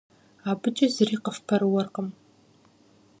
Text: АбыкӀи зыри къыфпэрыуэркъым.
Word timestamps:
АбыкӀи 0.49 0.87
зыри 0.95 1.17
къыфпэрыуэркъым. 1.23 2.07